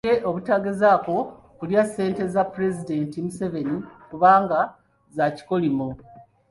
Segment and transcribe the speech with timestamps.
[0.03, 1.15] Abalabudde obutagezaako
[1.57, 3.75] kulya ssente za Pulezidenti Museveni
[4.09, 4.59] kubanga
[5.15, 5.87] za kikolimo.